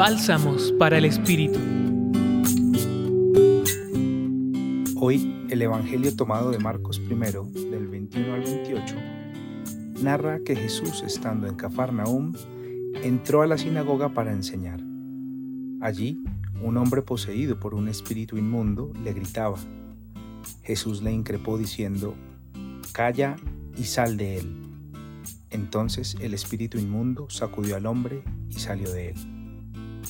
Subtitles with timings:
[0.00, 1.58] Bálsamos para el Espíritu.
[4.96, 7.14] Hoy el Evangelio tomado de Marcos I,
[7.68, 8.94] del 21 al 28,
[10.02, 12.32] narra que Jesús, estando en Cafarnaúm,
[13.02, 14.80] entró a la sinagoga para enseñar.
[15.82, 16.24] Allí,
[16.62, 19.58] un hombre poseído por un espíritu inmundo le gritaba.
[20.62, 22.14] Jesús le increpó diciendo,
[22.92, 23.36] Calla
[23.76, 24.62] y sal de él.
[25.50, 29.39] Entonces el espíritu inmundo sacudió al hombre y salió de él.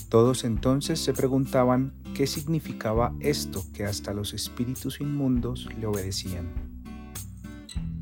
[0.08, 6.48] Todos entonces se preguntaban qué significaba esto que hasta los espíritus inmundos le obedecían.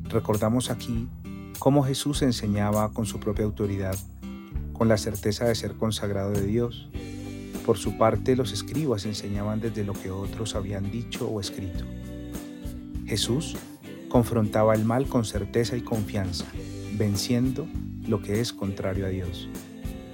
[0.03, 1.07] Recordamos aquí
[1.59, 3.95] cómo Jesús enseñaba con su propia autoridad,
[4.73, 6.89] con la certeza de ser consagrado de Dios.
[7.65, 11.85] Por su parte, los escribas enseñaban desde lo que otros habían dicho o escrito.
[13.05, 13.55] Jesús
[14.07, 16.45] confrontaba el mal con certeza y confianza,
[16.97, 17.67] venciendo
[18.07, 19.47] lo que es contrario a Dios.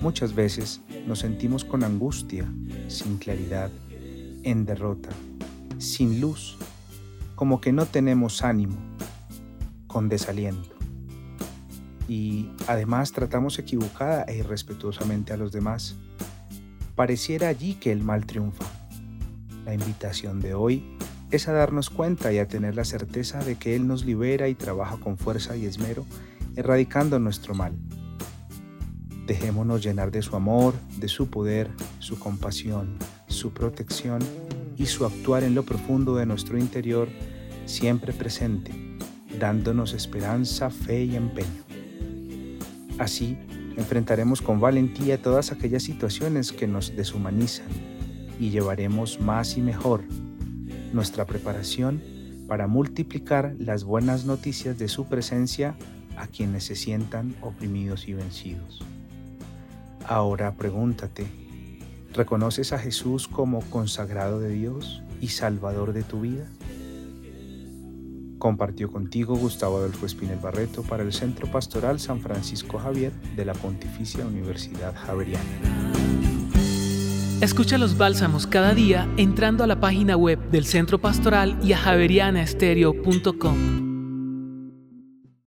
[0.02, 2.46] Muchas veces nos sentimos con angustia,
[2.88, 3.72] sin claridad,
[4.44, 5.10] en derrota,
[5.78, 6.58] sin luz,
[7.36, 8.78] como que no tenemos ánimo,
[9.88, 10.76] con desaliento.
[12.08, 15.96] Y además tratamos equivocada e irrespetuosamente a los demás.
[16.96, 18.66] Pareciera allí que el mal triunfa.
[19.66, 20.98] La invitación de hoy
[21.32, 24.56] es a darnos cuenta y a tener la certeza de que Él nos libera y
[24.56, 26.06] trabaja con fuerza y esmero,
[26.56, 27.74] erradicando nuestro mal.
[29.26, 34.20] Dejémonos llenar de su amor, de su poder, su compasión, su protección
[34.78, 37.08] y su actuar en lo profundo de nuestro interior,
[37.66, 38.72] siempre presente,
[39.40, 41.64] dándonos esperanza, fe y empeño.
[43.00, 43.38] Así,
[43.78, 47.68] enfrentaremos con valentía todas aquellas situaciones que nos deshumanizan
[48.40, 50.04] y llevaremos más y mejor
[50.94, 52.02] nuestra preparación
[52.48, 55.76] para multiplicar las buenas noticias de su presencia
[56.16, 58.82] a quienes se sientan oprimidos y vencidos.
[60.08, 61.26] Ahora pregúntate,
[62.14, 66.48] ¿reconoces a Jesús como consagrado de Dios y Salvador de tu vida?
[68.38, 73.54] Compartió contigo Gustavo Adolfo Espinel Barreto para el Centro Pastoral San Francisco Javier de la
[73.54, 75.44] Pontificia Universidad Javeriana.
[77.42, 81.78] Escucha los bálsamos cada día entrando a la página web del Centro Pastoral y a
[81.78, 83.85] javerianaestereo.com.